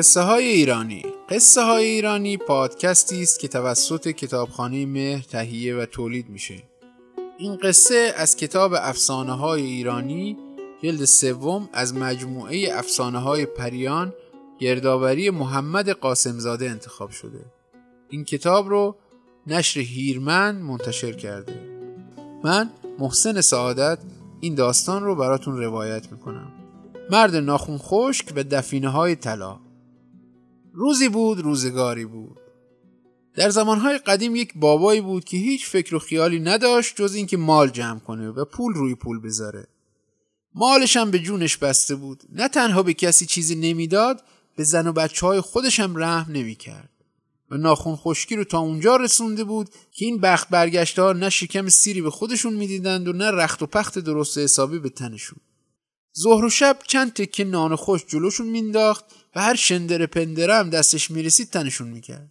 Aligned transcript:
قصه 0.00 0.20
های 0.20 0.44
ایرانی. 0.44 1.02
قصه 1.28 1.62
های 1.62 1.84
ایرانی 1.84 2.36
پادکستی 2.36 3.22
است 3.22 3.40
که 3.40 3.48
توسط 3.48 4.08
کتابخانه 4.08 4.86
مهر 4.86 5.22
تهیه 5.22 5.76
و 5.76 5.86
تولید 5.86 6.28
میشه. 6.28 6.62
این 7.38 7.56
قصه 7.56 8.12
از 8.16 8.36
کتاب 8.36 8.72
افسانه 8.76 9.32
های 9.32 9.62
ایرانی 9.62 10.36
جلد 10.82 11.04
سوم 11.04 11.68
از 11.72 11.94
مجموعه 11.94 12.68
افسانه 12.72 13.18
های 13.18 13.46
پریان 13.46 14.12
گردآوری 14.58 15.30
محمد 15.30 15.88
قاسمزاده 15.88 16.70
انتخاب 16.70 17.10
شده. 17.10 17.44
این 18.08 18.24
کتاب 18.24 18.68
رو 18.68 18.96
نشر 19.46 19.80
هیرمن 19.80 20.56
منتشر 20.56 21.12
کرده. 21.12 21.60
من 22.44 22.70
محسن 22.98 23.40
سعادت 23.40 23.98
این 24.40 24.54
داستان 24.54 25.02
رو 25.04 25.14
براتون 25.14 25.56
روایت 25.56 26.12
می‌کنم. 26.12 26.52
مرد 27.10 27.36
ناخون 27.36 27.78
خشک 27.78 28.32
و 28.36 28.44
دفینه 28.44 28.88
های 28.88 29.16
طلا. 29.16 29.69
روزی 30.72 31.08
بود 31.08 31.40
روزگاری 31.40 32.04
بود. 32.04 32.36
در 33.34 33.50
زمانهای 33.50 33.98
قدیم 33.98 34.36
یک 34.36 34.52
بابایی 34.56 35.00
بود 35.00 35.24
که 35.24 35.36
هیچ 35.36 35.66
فکر 35.66 35.94
و 35.94 35.98
خیالی 35.98 36.40
نداشت 36.40 36.96
جز 36.96 37.14
اینکه 37.14 37.36
مال 37.36 37.68
جمع 37.68 37.98
کنه 37.98 38.30
و 38.30 38.44
پول 38.44 38.74
روی 38.74 38.94
پول 38.94 39.20
بذاره. 39.20 39.66
مالش 40.54 40.96
هم 40.96 41.10
به 41.10 41.18
جونش 41.18 41.56
بسته 41.56 41.94
بود. 41.94 42.22
نه 42.32 42.48
تنها 42.48 42.82
به 42.82 42.94
کسی 42.94 43.26
چیزی 43.26 43.54
نمی‌داد 43.54 44.22
به 44.56 44.64
زن 44.64 44.86
و 44.86 44.92
بچه 44.92 45.26
های 45.26 45.40
خودش 45.40 45.80
هم 45.80 45.96
رحم 45.96 46.32
نمی‌کرد. 46.32 46.90
و 47.50 47.56
ناخون 47.56 47.96
خشکی 47.96 48.36
رو 48.36 48.44
تا 48.44 48.58
اونجا 48.58 48.96
رسونده 48.96 49.44
بود 49.44 49.68
که 49.92 50.04
این 50.04 50.18
بخت 50.18 50.48
برگشته 50.48 51.02
ها 51.02 51.12
نه 51.12 51.30
شکم 51.30 51.68
سیری 51.68 52.02
به 52.02 52.10
خودشون 52.10 52.52
می‌دیدند 52.52 53.08
و 53.08 53.12
نه 53.12 53.30
رخت 53.30 53.62
و 53.62 53.66
پخت 53.66 53.98
درست 53.98 54.38
حسابی 54.38 54.78
به 54.78 54.88
تنشون. 54.88 55.38
ظهر 56.18 56.44
و 56.44 56.50
شب 56.50 56.78
چند 56.86 57.12
تکه 57.12 57.44
نان 57.44 57.76
خوش 57.76 58.04
جلوشون 58.06 58.46
مینداخت 58.46 59.04
و 59.34 59.40
هر 59.40 59.54
شندر 59.54 60.06
پندره 60.06 60.54
هم 60.54 60.70
دستش 60.70 61.10
می‌رسید 61.10 61.50
تنشون 61.50 61.88
می‌کرد. 61.88 62.30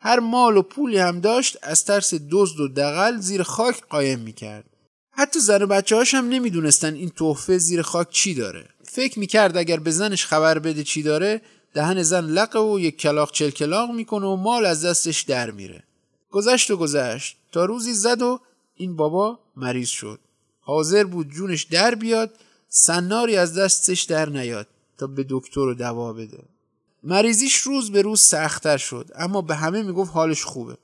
هر 0.00 0.20
مال 0.20 0.56
و 0.56 0.62
پولی 0.62 0.98
هم 0.98 1.20
داشت 1.20 1.56
از 1.62 1.84
ترس 1.84 2.14
دزد 2.30 2.60
و 2.60 2.68
دقل 2.68 3.20
زیر 3.20 3.42
خاک 3.42 3.82
قایم 3.88 4.18
می‌کرد. 4.18 4.64
حتی 5.10 5.40
زن 5.40 5.62
و 5.62 5.66
بچه 5.66 5.96
هاش 5.96 6.14
هم 6.14 6.28
نمی‌دونستن 6.28 6.94
این 6.94 7.10
تحفه 7.10 7.58
زیر 7.58 7.82
خاک 7.82 8.10
چی 8.10 8.34
داره. 8.34 8.68
فکر 8.84 9.18
می‌کرد 9.18 9.56
اگر 9.56 9.76
به 9.76 9.90
زنش 9.90 10.26
خبر 10.26 10.58
بده 10.58 10.84
چی 10.84 11.02
داره 11.02 11.42
دهن 11.74 12.02
زن 12.02 12.24
لقه 12.24 12.58
و 12.58 12.80
یک 12.80 13.00
کلاق 13.00 13.32
چل 13.32 13.50
کلاق 13.50 13.90
می‌کنه 13.90 14.26
و 14.26 14.36
مال 14.36 14.66
از 14.66 14.84
دستش 14.84 15.22
در 15.22 15.50
میره. 15.50 15.82
گذشت 16.30 16.70
و 16.70 16.76
گذشت. 16.76 17.36
تا 17.52 17.64
روزی 17.64 17.94
زد 17.94 18.22
و 18.22 18.40
این 18.76 18.96
بابا 18.96 19.38
مریض 19.56 19.88
شد. 19.88 20.20
حاضر 20.60 21.04
بود 21.04 21.30
جونش 21.30 21.62
در 21.62 21.94
بیاد 21.94 22.30
سناری 22.68 23.36
از 23.36 23.58
دستش 23.58 24.02
در 24.02 24.28
نیاد. 24.28 24.66
تا 25.02 25.06
به 25.06 25.26
دکتر 25.28 25.60
و 25.60 25.74
دوا 25.74 26.12
بده. 26.12 26.44
مریضیش 27.02 27.56
روز 27.56 27.92
به 27.92 28.02
روز 28.02 28.20
سختتر 28.20 28.76
شد 28.76 29.10
اما 29.14 29.42
به 29.42 29.54
همه 29.54 29.82
می‌گفت 29.82 30.12
حالش 30.12 30.44
خوبه. 30.44 30.76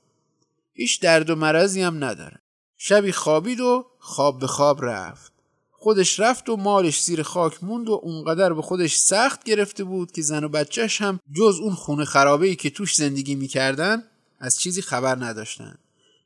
هیچ 0.73 1.01
درد 1.01 1.31
و 1.31 1.35
مرضی 1.35 1.83
هم 1.83 2.05
نداره. 2.05 2.39
شبی 2.77 3.13
خوابید 3.13 3.61
و 3.61 3.87
خواب 3.99 4.39
به 4.39 4.47
خواب 4.47 4.85
رفت. 4.85 5.33
خودش 5.71 6.21
رفت 6.21 6.49
و 6.49 6.57
مالش 6.57 7.03
زیر 7.03 7.23
خاک 7.23 7.65
موند 7.65 7.89
و 7.89 8.01
اونقدر 8.03 8.53
به 8.53 8.63
خودش 8.63 8.97
سخت 8.97 9.45
گرفته 9.45 9.85
بود 9.85 10.13
که 10.13 10.23
زن 10.23 10.45
و 10.45 10.49
بچهش 10.49 11.01
هم 11.01 11.21
جز 11.37 11.59
اون 11.63 11.75
خونه 11.75 12.05
خرابه 12.05 12.47
ای 12.47 12.57
که 12.57 12.71
توش 12.71 12.95
زندگی 12.95 13.35
می‌کردن 13.35 14.03
از 14.41 14.61
چیزی 14.61 14.83
خبر 14.83 15.25
نداشتن. 15.25 15.79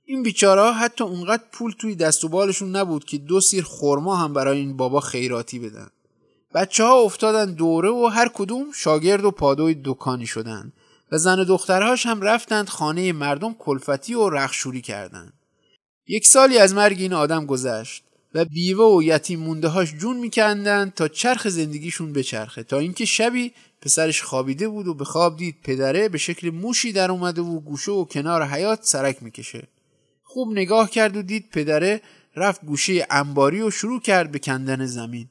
این 0.05 0.22
بیچاره 0.22 0.72
حتی 0.72 1.05
اونقدر 1.05 1.43
پول 1.53 1.72
توی 1.78 1.94
دست 1.94 2.25
و 2.25 2.28
بالشون 2.28 2.77
نبود 2.77 3.05
که 3.05 3.19
دو 3.19 3.41
سیر 3.41 3.65
خورما 3.65 4.17
هم 4.17 4.33
برای 4.33 4.59
این 4.59 4.77
بابا 4.77 5.00
خیراتی 5.00 5.59
بدن. 5.59 5.88
بچه 6.55 6.85
ها 6.85 7.01
افتادن 7.01 7.55
دوره 7.55 7.91
و 7.91 8.07
هر 8.07 8.31
کدوم 8.35 8.67
شاگرد 8.75 9.25
و 9.25 9.31
پادوی 9.31 9.81
دکانی 9.85 10.27
شدن 10.27 10.73
و 11.13 11.19
زن 11.19 11.39
و 11.39 11.45
دخترهاش 11.45 12.07
هم 12.07 12.23
رفتند 12.23 12.69
خانه 12.69 13.13
مردم 13.13 13.55
کلفتی 13.59 14.15
و 14.15 14.29
رخشوری 14.29 14.81
کردند. 14.81 15.33
یک 16.07 16.27
سالی 16.27 16.59
از 16.59 16.75
مرگ 16.75 17.01
این 17.01 17.12
آدم 17.12 17.47
گذشت 17.47 18.05
و 18.35 18.45
بیوه 18.45 18.85
و 18.85 19.03
یتیم 19.03 19.41
مونده 19.41 19.69
هاش 19.69 19.95
جون 19.95 20.17
میکندن 20.17 20.93
تا 20.97 21.09
چرخ 21.09 21.49
زندگیشون 21.49 22.12
بچرخه 22.12 22.62
تا 22.62 22.79
اینکه 22.79 23.05
شبی 23.05 23.53
پسرش 23.83 24.23
خوابیده 24.23 24.69
بود 24.69 24.87
و 24.87 24.95
به 24.95 25.05
خواب 25.05 25.37
دید 25.37 25.57
پدره 25.65 26.09
به 26.09 26.19
شکل 26.19 26.51
موشی 26.51 26.93
در 26.93 27.11
اومده 27.11 27.43
و 27.43 27.61
گوشه 27.61 27.93
و 27.93 28.05
کنار 28.05 28.47
حیات 28.47 28.79
سرک 28.83 29.23
می‌کشه 29.23 29.69
خوب 30.23 30.53
نگاه 30.53 30.91
کرد 30.91 31.17
و 31.17 31.23
دید 31.23 31.51
پدره 31.51 32.03
رفت 32.37 32.65
گوشه 32.65 33.07
انباری 33.11 33.62
و 33.62 33.71
شروع 33.71 34.01
کرد 34.01 34.31
به 34.31 34.39
کندن 34.39 34.87
زمین 34.87 35.29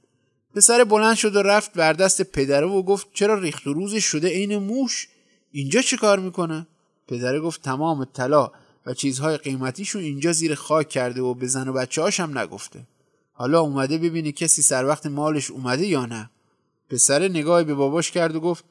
پسر 0.55 0.83
بلند 0.83 1.15
شد 1.15 1.35
و 1.35 1.41
رفت 1.41 1.73
بر 1.73 1.93
دست 1.93 2.21
پدره 2.21 2.67
و 2.67 2.83
گفت 2.83 3.07
چرا 3.13 3.39
ریخت 3.39 3.67
و 3.67 3.73
روزش 3.73 4.05
شده 4.05 4.27
عین 4.27 4.57
موش؟ 4.57 5.07
اینجا 5.51 5.81
چه 5.81 5.97
کار 5.97 6.19
می‌کنه؟ 6.19 6.67
پدره 7.07 7.39
گفت 7.39 7.61
تمام 7.61 8.05
طلا 8.05 8.51
و 8.85 8.93
چیزهای 8.93 9.37
قیمتیشو 9.37 9.99
اینجا 9.99 10.31
زیر 10.31 10.55
خاک 10.55 10.89
کرده 10.89 11.21
و 11.21 11.33
به 11.33 11.47
زن 11.47 11.67
و 11.67 11.73
بچه 11.73 12.09
هم 12.09 12.37
نگفته. 12.37 12.87
حالا 13.33 13.59
اومده 13.59 13.97
ببینی 13.97 14.31
کسی 14.31 14.61
سر 14.61 14.85
وقت 14.85 15.05
مالش 15.05 15.51
اومده 15.51 15.87
یا 15.87 16.05
نه. 16.05 16.29
پسر 16.89 17.27
نگاهی 17.27 17.63
به 17.63 17.73
باباش 17.73 18.11
کرد 18.11 18.35
و 18.35 18.39
گفت 18.39 18.63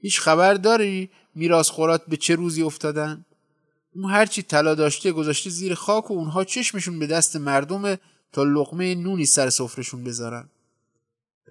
هیچ 0.00 0.20
خبر 0.20 0.54
داری 0.54 1.10
میراث 1.34 1.68
خورات 1.70 2.02
به 2.08 2.16
چه 2.16 2.34
روزی 2.34 2.62
افتادن؟ 2.62 3.24
اون 3.94 4.10
هرچی 4.10 4.42
طلا 4.42 4.74
داشته 4.74 5.12
گذاشته 5.12 5.50
زیر 5.50 5.74
خاک 5.74 6.10
و 6.10 6.14
اونها 6.14 6.44
چشمشون 6.44 6.98
به 6.98 7.06
دست 7.06 7.36
مردم 7.36 7.96
تا 8.32 8.44
لقمه 8.44 8.94
نونی 8.94 9.26
سر 9.26 9.50
سفرشون 9.50 10.04
بذارن. 10.04 10.48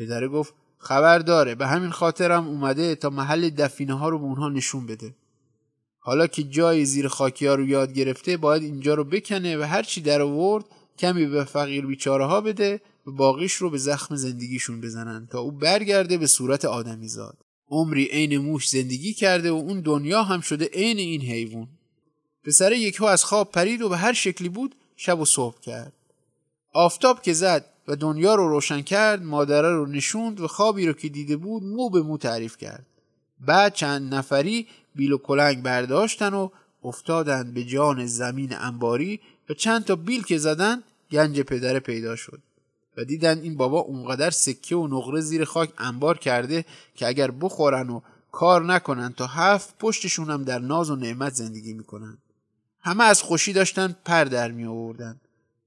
پدره 0.02 0.28
گفت 0.28 0.54
خبر 0.78 1.20
داره 1.20 1.56
به 1.56 1.68
همین 1.68 1.90
خاطرم 1.90 2.48
اومده 2.48 2.96
تا 2.96 3.10
محل 3.10 3.50
دفینه 3.50 3.94
ها 3.94 4.10
رو 4.10 4.20
به 4.20 4.26
اونها 4.26 4.50
نشون 4.50 4.86
بده. 4.86 5.16
حالا 6.00 6.28
که 6.28 6.44
جای 6.44 6.86
زیر 6.86 7.08
خاکی 7.08 7.46
ها 7.46 7.56
رو 7.56 7.68
یاد 7.68 7.94
گرفته 7.94 8.38
باید 8.38 8.64
اینجا 8.64 8.94
رو 8.94 9.04
بکنه 9.04 9.58
و 9.58 9.62
هرچی 9.62 10.02
در 10.02 10.22
آورد 10.22 10.66
کمی 10.98 11.26
به 11.26 11.44
فقیر 11.44 11.86
بیچاره 11.86 12.26
ها 12.26 12.42
بده 12.42 12.82
و 13.08 13.12
باقیش 13.12 13.54
رو 13.54 13.70
به 13.70 13.78
زخم 13.78 14.16
زندگیشون 14.16 14.82
بزنن 14.82 15.28
تا 15.32 15.40
او 15.40 15.52
برگرده 15.52 16.18
به 16.18 16.28
صورت 16.28 16.66
آدمی 16.66 17.08
زاد. 17.08 17.38
عمری 17.70 18.06
عین 18.06 18.38
موش 18.38 18.70
زندگی 18.70 19.14
کرده 19.14 19.52
و 19.52 19.56
اون 19.56 19.82
دنیا 19.82 20.24
هم 20.24 20.42
شده 20.42 20.66
عین 20.74 20.98
این 20.98 21.22
حیوان. 21.22 21.68
پسر 22.44 22.72
یکو 22.72 23.06
از 23.06 23.24
خواب 23.24 23.52
پرید 23.52 23.82
و 23.82 23.90
به 23.90 23.98
هر 23.98 24.14
شکلی 24.14 24.50
بود 24.50 24.76
شب 24.96 25.20
و 25.20 25.26
صبح 25.26 25.60
کرد. 25.60 25.94
آفتاب 26.74 27.22
که 27.22 27.34
زد 27.34 27.66
و 27.92 27.96
دنیا 27.96 28.36
رو 28.36 28.50
روشن 28.50 28.82
کرد 28.82 29.24
مادره 29.24 29.72
رو 29.72 29.86
نشوند 29.86 30.42
و 30.42 30.48
خوابی 30.48 30.88
رو 30.88 30.94
که 30.94 31.10
دیده 31.10 31.38
بود 31.38 31.64
مو 31.64 31.90
به 31.90 32.02
مو 32.02 32.18
تعریف 32.18 32.58
کرد. 32.58 32.86
بعد 33.40 33.74
چند 33.74 34.14
نفری 34.14 34.68
بیل 34.96 35.12
و 35.12 35.18
کلنگ 35.18 35.64
برداشتن 35.64 36.34
و 36.34 36.50
افتادند 36.84 37.54
به 37.54 37.64
جان 37.64 38.06
زمین 38.06 38.56
انباری 38.56 39.20
و 39.50 39.54
چند 39.54 39.86
تا 39.86 39.96
بیل 39.96 40.24
که 40.24 40.38
زدن 40.38 40.84
گنج 41.12 41.42
پدر 41.42 41.80
پیدا 41.80 42.16
شد. 42.16 42.42
و 42.98 43.04
دیدن 43.04 43.40
این 43.40 43.58
بابا 43.58 43.80
اونقدر 43.80 44.30
سکه 44.30 44.76
و 44.76 44.88
نقره 44.88 45.22
زیر 45.22 45.46
خاک 45.46 45.74
انبار 45.78 46.18
کرده 46.18 46.66
که 46.96 47.08
اگر 47.08 47.32
بخورن 47.32 47.90
و 47.90 48.02
کار 48.32 48.66
نکنن 48.66 49.14
تا 49.14 49.28
هفت 49.28 49.78
پشتشون 49.80 50.30
هم 50.30 50.44
در 50.44 50.60
ناز 50.60 50.90
و 50.90 50.96
نعمت 50.96 51.34
زندگی 51.34 51.74
می‌کنن. 51.74 52.18
همه 52.82 53.04
از 53.04 53.22
خوشی 53.22 53.54
داشتن 53.54 53.96
پر 54.06 54.24
در 54.24 54.52
می 54.52 54.66
آوردن 54.66 55.20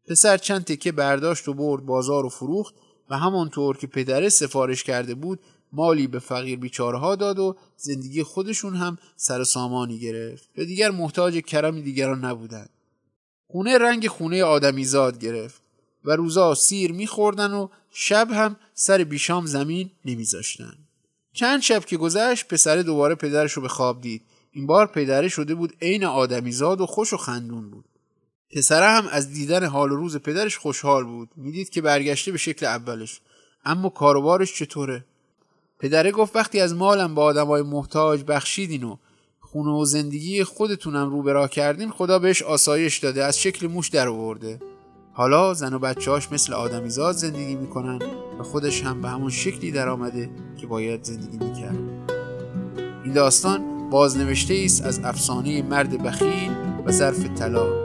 پسر 0.08 0.36
چند 0.36 0.64
تکه 0.64 0.92
برداشت 0.92 1.48
و 1.48 1.54
برد 1.54 1.86
بازار 1.86 2.26
و 2.26 2.28
فروخت 2.28 2.74
و 3.10 3.18
همانطور 3.18 3.76
که 3.76 3.86
پدره 3.86 4.28
سفارش 4.28 4.84
کرده 4.84 5.14
بود 5.14 5.40
مالی 5.72 6.06
به 6.06 6.18
فقیر 6.18 6.58
بیچاره 6.58 6.98
ها 6.98 7.16
داد 7.16 7.38
و 7.38 7.56
زندگی 7.76 8.22
خودشون 8.22 8.76
هم 8.76 8.98
سر 9.16 9.44
سامانی 9.44 9.98
گرفت. 9.98 10.48
و 10.58 10.64
دیگر 10.64 10.90
محتاج 10.90 11.38
کرم 11.38 11.80
دیگران 11.80 12.24
نبودند. 12.24 12.70
خونه 13.46 13.78
رنگ 13.78 14.08
خونه 14.08 14.44
آدمیزاد 14.44 15.18
گرفت 15.18 15.62
و 16.04 16.16
روزا 16.16 16.54
سیر 16.54 16.92
میخوردن 16.92 17.52
و 17.52 17.68
شب 17.90 18.30
هم 18.30 18.56
سر 18.74 19.04
بیشام 19.04 19.46
زمین 19.46 19.90
نمیذاشتن. 20.04 20.74
چند 21.32 21.60
شب 21.60 21.84
که 21.84 21.96
گذشت 21.96 22.48
پسر 22.48 22.76
دوباره 22.82 23.14
پدرش 23.14 23.52
رو 23.52 23.62
به 23.62 23.68
خواب 23.68 24.00
دید. 24.00 24.22
این 24.52 24.66
بار 24.66 24.86
پدره 24.86 25.28
شده 25.28 25.54
بود 25.54 25.76
عین 25.82 26.04
آدمیزاد 26.04 26.80
و 26.80 26.86
خوش 26.86 27.12
و 27.12 27.16
خندون 27.16 27.70
بود. 27.70 27.84
پسره 28.50 28.86
هم 28.86 29.06
از 29.10 29.32
دیدن 29.32 29.64
حال 29.64 29.92
و 29.92 29.96
روز 29.96 30.16
پدرش 30.16 30.58
خوشحال 30.58 31.04
بود. 31.04 31.28
می‌دید 31.36 31.68
که 31.68 31.82
برگشته 31.82 32.32
به 32.32 32.38
شکل 32.38 32.66
اولش. 32.66 33.20
اما 33.64 33.88
کاروبارش 33.88 34.54
چطوره؟ 34.54 35.04
پدره 35.78 36.10
گفت 36.10 36.36
وقتی 36.36 36.60
از 36.60 36.74
مالم 36.74 37.14
با 37.14 37.22
آدمای 37.22 37.62
محتاج 37.62 38.24
بخشیدین 38.28 38.82
و 38.82 38.96
خونه 39.40 39.70
و 39.70 39.84
زندگی 39.84 40.44
خودتونم 40.44 41.10
رو 41.10 41.22
برا 41.22 41.48
کردین 41.48 41.90
خدا 41.90 42.18
بهش 42.18 42.42
آسایش 42.42 42.98
داده 42.98 43.24
از 43.24 43.40
شکل 43.40 43.66
موش 43.66 43.88
در 43.88 44.08
آورده. 44.08 44.60
حالا 45.12 45.54
زن 45.54 45.74
و 45.74 45.78
بچه‌هاش 45.78 46.32
مثل 46.32 46.52
آدمیزاد 46.52 47.14
زندگی 47.14 47.54
می‌کنن 47.54 47.98
و 48.38 48.42
خودش 48.42 48.82
هم 48.82 49.02
به 49.02 49.08
همون 49.08 49.30
شکلی 49.30 49.70
در 49.70 49.88
آمده 49.88 50.30
که 50.60 50.66
باید 50.66 51.04
زندگی 51.04 51.44
می‌کرد. 51.44 51.78
این 53.04 53.12
داستان 53.12 53.90
بازنوشته 53.90 54.62
است 54.64 54.82
از 54.82 55.00
افسانه 55.04 55.62
مرد 55.62 56.02
بخیل 56.02 56.52
و 56.84 56.92
ظرف 56.92 57.24
طلا. 57.38 57.83